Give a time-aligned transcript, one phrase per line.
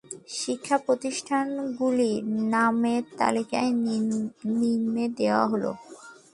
[0.35, 3.59] শিক্ষা প্রতিষ্ঠানগুলির নামের তালিকা
[4.59, 5.71] নিম্নে দেওয়া হলো।